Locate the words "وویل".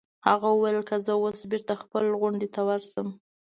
0.51-0.77